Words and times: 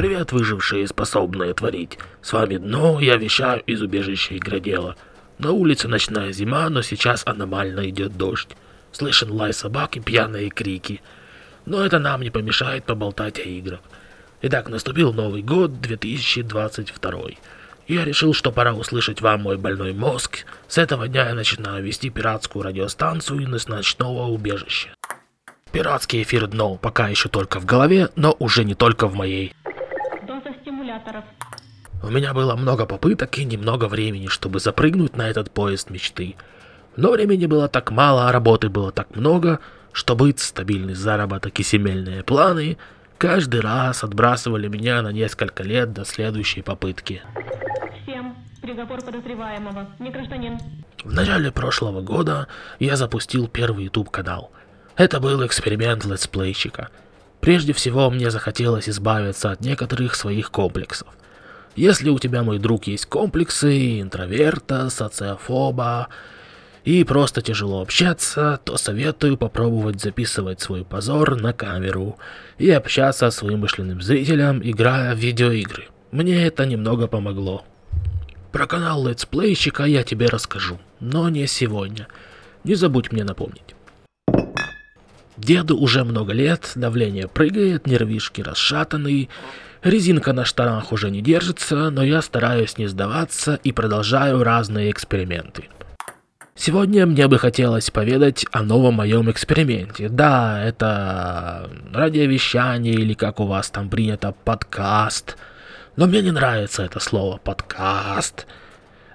Привет, 0.00 0.32
выжившие, 0.32 0.88
способные 0.88 1.52
творить. 1.52 1.98
С 2.22 2.32
вами 2.32 2.56
Дно, 2.56 3.00
я 3.00 3.16
вещаю 3.16 3.60
из 3.64 3.82
убежища 3.82 4.34
Игродела. 4.34 4.96
На 5.36 5.52
улице 5.52 5.88
ночная 5.88 6.32
зима, 6.32 6.70
но 6.70 6.80
сейчас 6.80 7.22
аномально 7.26 7.86
идет 7.90 8.16
дождь. 8.16 8.48
Слышен 8.92 9.30
лай 9.30 9.52
собак 9.52 9.98
и 9.98 10.00
пьяные 10.00 10.48
крики. 10.48 11.02
Но 11.66 11.84
это 11.84 11.98
нам 11.98 12.22
не 12.22 12.30
помешает 12.30 12.84
поболтать 12.84 13.38
о 13.40 13.42
играх. 13.42 13.80
Итак, 14.40 14.70
наступил 14.70 15.12
Новый 15.12 15.42
год 15.42 15.82
2022. 15.82 17.20
Я 17.86 18.06
решил, 18.06 18.32
что 18.32 18.52
пора 18.52 18.72
услышать 18.72 19.20
вам 19.20 19.42
мой 19.42 19.58
больной 19.58 19.92
мозг. 19.92 20.46
С 20.66 20.78
этого 20.78 21.08
дня 21.08 21.28
я 21.28 21.34
начинаю 21.34 21.84
вести 21.84 22.08
пиратскую 22.08 22.62
радиостанцию 22.62 23.40
из 23.40 23.68
ночного 23.68 24.28
убежища. 24.28 24.94
Пиратский 25.72 26.22
эфир 26.22 26.46
дно 26.46 26.76
пока 26.76 27.08
еще 27.08 27.28
только 27.28 27.60
в 27.60 27.66
голове, 27.66 28.08
но 28.16 28.34
уже 28.38 28.64
не 28.64 28.74
только 28.74 29.06
в 29.06 29.14
моей. 29.14 29.54
Доза 30.90 30.98
стимуляторов. 30.98 31.24
У 32.02 32.10
меня 32.10 32.32
было 32.32 32.56
много 32.56 32.86
попыток 32.86 33.38
и 33.38 33.44
немного 33.44 33.86
времени, 33.86 34.28
чтобы 34.28 34.58
запрыгнуть 34.58 35.16
на 35.16 35.28
этот 35.28 35.50
поезд 35.50 35.90
мечты. 35.90 36.36
Но 36.96 37.12
времени 37.12 37.46
было 37.46 37.68
так 37.68 37.90
мало, 37.90 38.28
а 38.28 38.32
работы 38.32 38.68
было 38.68 38.90
так 38.90 39.14
много, 39.14 39.60
что 39.92 40.16
быт, 40.16 40.40
стабильный 40.40 40.94
заработок 40.94 41.58
и 41.60 41.62
семейные 41.62 42.22
планы 42.22 42.78
каждый 43.18 43.60
раз 43.60 44.02
отбрасывали 44.02 44.68
меня 44.68 45.02
на 45.02 45.12
несколько 45.12 45.62
лет 45.62 45.92
до 45.92 46.04
следующей 46.04 46.62
попытки. 46.62 47.22
Всем. 48.02 48.34
Приговор 48.62 49.02
подозреваемого. 49.02 49.86
Не 49.98 50.10
гражданин. 50.10 50.58
В 51.04 51.12
начале 51.12 51.50
прошлого 51.50 52.00
года 52.02 52.46
я 52.78 52.96
запустил 52.96 53.46
первый 53.48 53.84
YouTube 53.84 54.10
канал. 54.10 54.50
Это 54.96 55.20
был 55.20 55.46
эксперимент 55.46 56.04
летсплейщика. 56.04 56.88
Прежде 57.40 57.72
всего, 57.72 58.10
мне 58.10 58.30
захотелось 58.30 58.88
избавиться 58.88 59.50
от 59.50 59.60
некоторых 59.60 60.14
своих 60.14 60.50
комплексов. 60.50 61.08
Если 61.76 62.10
у 62.10 62.18
тебя, 62.18 62.42
мой 62.42 62.58
друг, 62.58 62.86
есть 62.86 63.06
комплексы 63.06 64.00
интроверта, 64.00 64.90
социофоба 64.90 66.08
и 66.84 67.04
просто 67.04 67.42
тяжело 67.42 67.80
общаться, 67.80 68.60
то 68.64 68.76
советую 68.76 69.36
попробовать 69.36 70.00
записывать 70.00 70.60
свой 70.60 70.84
позор 70.84 71.40
на 71.40 71.52
камеру 71.52 72.18
и 72.58 72.70
общаться 72.70 73.30
с 73.30 73.42
вымышленным 73.42 74.02
зрителем, 74.02 74.60
играя 74.62 75.14
в 75.14 75.18
видеоигры. 75.18 75.88
Мне 76.10 76.46
это 76.46 76.66
немного 76.66 77.06
помогло. 77.06 77.64
Про 78.52 78.66
канал 78.66 79.06
летсплейщика 79.06 79.84
я 79.84 80.02
тебе 80.02 80.26
расскажу, 80.26 80.80
но 80.98 81.28
не 81.28 81.46
сегодня. 81.46 82.08
Не 82.64 82.74
забудь 82.74 83.12
мне 83.12 83.22
напомнить. 83.22 83.76
Деду 85.40 85.78
уже 85.78 86.04
много 86.04 86.34
лет, 86.34 86.72
давление 86.74 87.26
прыгает, 87.26 87.86
нервишки 87.86 88.42
расшатаны, 88.42 89.30
резинка 89.82 90.34
на 90.34 90.44
штанах 90.44 90.92
уже 90.92 91.10
не 91.10 91.22
держится, 91.22 91.88
но 91.88 92.04
я 92.04 92.20
стараюсь 92.20 92.76
не 92.76 92.86
сдаваться 92.86 93.58
и 93.64 93.72
продолжаю 93.72 94.44
разные 94.44 94.90
эксперименты. 94.90 95.64
Сегодня 96.54 97.06
мне 97.06 97.26
бы 97.26 97.38
хотелось 97.38 97.90
поведать 97.90 98.44
о 98.52 98.62
новом 98.62 98.94
моем 98.96 99.30
эксперименте. 99.30 100.10
Да, 100.10 100.62
это 100.62 101.70
радиовещание 101.90 102.92
или 102.92 103.14
как 103.14 103.40
у 103.40 103.46
вас 103.46 103.70
там 103.70 103.88
принято, 103.88 104.34
подкаст. 104.44 105.38
Но 105.96 106.06
мне 106.06 106.20
не 106.20 106.32
нравится 106.32 106.82
это 106.82 107.00
слово 107.00 107.38
подкаст. 107.38 108.46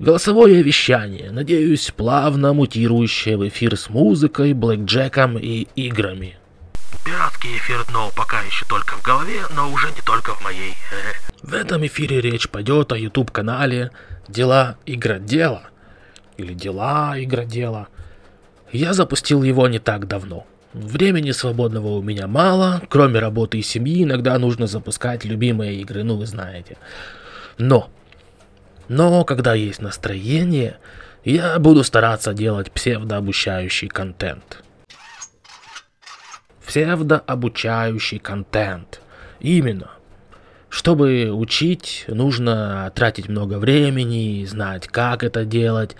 Голосовое 0.00 0.62
вещание, 0.62 1.30
надеюсь, 1.30 1.92
плавно 1.94 2.54
мутирующее 2.54 3.36
в 3.36 3.46
эфир 3.46 3.76
с 3.76 3.90
музыкой, 3.90 4.54
блэкджеком 4.54 5.36
и 5.36 5.66
играми. 5.76 6.38
Пиратский 7.04 7.54
эфир 7.58 7.84
дно 7.90 8.10
пока 8.16 8.40
еще 8.40 8.64
только 8.64 8.94
в 8.94 9.02
голове, 9.02 9.42
но 9.54 9.70
уже 9.70 9.88
не 9.88 10.00
только 10.00 10.34
в 10.34 10.42
моей. 10.42 10.72
В 11.42 11.52
этом 11.52 11.84
эфире 11.84 12.22
речь 12.22 12.48
пойдет 12.48 12.92
о 12.92 12.96
YouTube-канале 12.96 13.90
«Дела 14.26 14.78
Игродела» 14.86 15.64
или 16.38 16.54
«Дела 16.54 17.12
Игродела». 17.22 17.88
Я 18.72 18.94
запустил 18.94 19.42
его 19.42 19.68
не 19.68 19.80
так 19.80 20.08
давно. 20.08 20.46
Времени 20.72 21.32
свободного 21.32 21.88
у 21.88 22.00
меня 22.00 22.26
мало, 22.26 22.80
кроме 22.88 23.18
работы 23.20 23.58
и 23.58 23.62
семьи 23.62 24.04
иногда 24.04 24.38
нужно 24.38 24.66
запускать 24.66 25.26
любимые 25.26 25.78
игры, 25.82 26.04
ну 26.04 26.16
вы 26.16 26.24
знаете. 26.24 26.78
Но 27.58 27.90
но 28.90 29.22
когда 29.24 29.54
есть 29.54 29.80
настроение, 29.80 30.78
я 31.24 31.56
буду 31.60 31.84
стараться 31.84 32.34
делать 32.34 32.72
псевдообучающий 32.72 33.86
контент. 33.86 34.64
Псевдообучающий 36.66 38.18
контент. 38.18 39.00
Именно. 39.38 39.92
Чтобы 40.68 41.30
учить, 41.30 42.04
нужно 42.08 42.90
тратить 42.92 43.28
много 43.28 43.58
времени, 43.60 44.44
знать, 44.44 44.88
как 44.88 45.22
это 45.22 45.44
делать. 45.44 45.94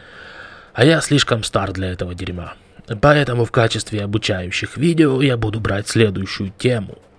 А 0.75 0.85
я 0.85 1.01
слишком 1.01 1.45
стар 1.45 1.71
для 1.71 1.93
этого 1.93 2.17
дерьма. 2.17 2.55
Поэтому 3.01 3.45
в 3.45 3.53
качестве 3.53 4.03
обучающих 4.03 4.77
видео 4.77 5.23
я 5.23 5.37
буду 5.37 5.61
брать 5.61 5.87
следующую 5.87 6.53
тему– 6.59 6.99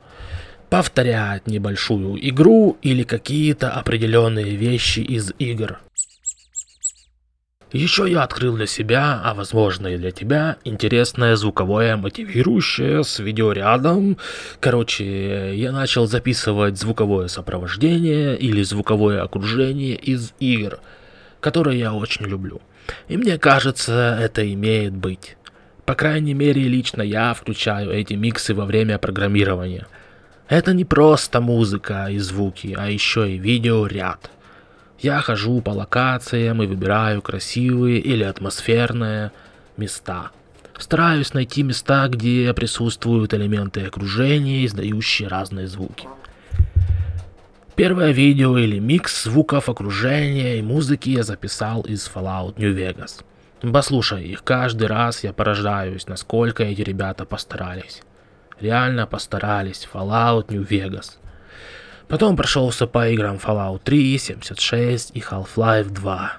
повторять 0.71 1.47
небольшую 1.47 2.17
игру 2.29 2.77
или 2.81 3.03
какие-то 3.03 3.71
определенные 3.71 4.55
вещи 4.55 5.01
из 5.01 5.33
игр. 5.37 5.79
Еще 7.73 8.09
я 8.09 8.23
открыл 8.23 8.55
для 8.55 8.67
себя, 8.67 9.21
а 9.21 9.33
возможно 9.33 9.87
и 9.87 9.97
для 9.97 10.11
тебя, 10.11 10.55
интересное 10.63 11.35
звуковое 11.35 11.97
мотивирующее 11.97 13.03
с 13.03 13.19
видеорядом. 13.19 14.17
Короче, 14.61 15.57
я 15.57 15.73
начал 15.73 16.07
записывать 16.07 16.79
звуковое 16.79 17.27
сопровождение 17.27 18.37
или 18.37 18.63
звуковое 18.63 19.21
окружение 19.21 19.95
из 19.95 20.31
игр, 20.39 20.79
которые 21.41 21.79
я 21.79 21.93
очень 21.93 22.25
люблю. 22.25 22.61
И 23.09 23.17
мне 23.17 23.37
кажется, 23.37 24.17
это 24.21 24.49
имеет 24.53 24.93
быть. 24.93 25.35
По 25.85 25.95
крайней 25.95 26.33
мере, 26.33 26.61
лично 26.61 27.01
я 27.01 27.33
включаю 27.33 27.91
эти 27.91 28.13
миксы 28.13 28.53
во 28.53 28.63
время 28.63 28.97
программирования– 28.99 29.85
это 30.51 30.73
не 30.73 30.83
просто 30.83 31.39
музыка 31.39 32.07
и 32.09 32.19
звуки, 32.19 32.75
а 32.77 32.89
еще 32.89 33.31
и 33.31 33.37
видеоряд. 33.37 34.29
Я 34.99 35.21
хожу 35.21 35.61
по 35.61 35.69
локациям 35.69 36.61
и 36.61 36.67
выбираю 36.67 37.21
красивые 37.21 37.99
или 37.99 38.25
атмосферные 38.25 39.31
места. 39.77 40.31
Стараюсь 40.77 41.33
найти 41.33 41.63
места, 41.63 42.05
где 42.09 42.53
присутствуют 42.53 43.33
элементы 43.33 43.85
окружения, 43.85 44.65
издающие 44.65 45.29
разные 45.29 45.67
звуки. 45.67 46.09
Первое 47.77 48.11
видео 48.11 48.57
или 48.57 48.77
микс 48.77 49.23
звуков 49.23 49.69
окружения 49.69 50.59
и 50.59 50.61
музыки 50.61 51.11
я 51.11 51.23
записал 51.23 51.83
из 51.83 52.11
Fallout 52.13 52.57
New 52.57 52.75
Vegas. 52.75 53.23
Послушай 53.61 54.25
их, 54.25 54.43
каждый 54.43 54.87
раз 54.87 55.23
я 55.23 55.31
поражаюсь, 55.31 56.07
насколько 56.07 56.63
эти 56.63 56.81
ребята 56.81 57.23
постарались 57.23 58.01
реально 58.61 59.07
постарались. 59.07 59.87
Fallout 59.91 60.47
New 60.47 60.67
Vegas. 60.67 61.17
Потом 62.07 62.35
прошелся 62.35 62.87
по 62.87 63.07
играм 63.09 63.37
Fallout 63.37 63.81
3, 63.83 64.17
76 64.17 65.11
и 65.15 65.19
Half-Life 65.21 65.89
2. 65.89 66.31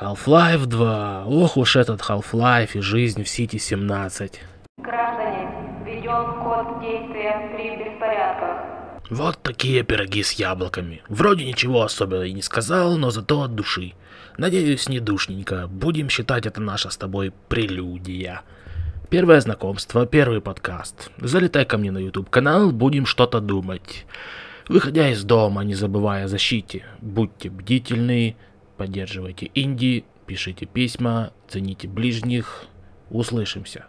Half-Life 0.00 0.66
2. 0.66 1.24
Ох 1.26 1.56
уж 1.56 1.76
этот 1.76 2.00
Half-Life 2.00 2.70
и 2.74 2.80
жизнь 2.80 3.22
в 3.22 3.28
Сити 3.28 3.58
17. 3.58 4.40
Граждане, 4.78 5.48
введен 5.84 6.42
код 6.42 6.80
действия 6.80 7.50
при 7.54 7.76
беспорядках. 7.76 8.74
Вот 9.10 9.42
такие 9.42 9.82
пироги 9.82 10.22
с 10.22 10.32
яблоками. 10.32 11.02
Вроде 11.08 11.44
ничего 11.44 11.82
особенного 11.82 12.24
и 12.24 12.32
не 12.32 12.42
сказал, 12.42 12.96
но 12.96 13.10
зато 13.10 13.42
от 13.42 13.54
души. 13.54 13.92
Надеюсь, 14.38 14.88
не 14.88 14.98
душненько. 14.98 15.68
Будем 15.68 16.08
считать 16.08 16.46
это 16.46 16.60
наша 16.60 16.90
с 16.90 16.96
тобой 16.96 17.32
прелюдия. 17.48 18.42
Первое 19.14 19.40
знакомство, 19.40 20.06
первый 20.06 20.40
подкаст. 20.40 21.12
Залетай 21.18 21.64
ко 21.64 21.78
мне 21.78 21.92
на 21.92 21.98
YouTube 21.98 22.30
канал, 22.30 22.72
будем 22.72 23.06
что-то 23.06 23.38
думать. 23.38 24.06
Выходя 24.66 25.08
из 25.08 25.22
дома, 25.22 25.62
не 25.62 25.76
забывая 25.76 26.24
о 26.24 26.28
защите, 26.28 26.82
будьте 27.00 27.48
бдительны, 27.48 28.34
поддерживайте 28.76 29.52
инди, 29.54 30.04
пишите 30.26 30.66
письма, 30.66 31.32
цените 31.46 31.86
ближних. 31.86 32.64
Услышимся. 33.08 33.86